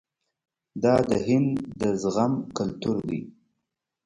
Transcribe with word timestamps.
دا 0.83 0.95
د 1.09 1.11
هند 1.27 1.51
د 1.79 1.81
زغم 2.01 2.33
کلتور 2.57 2.97
دی. 3.09 3.21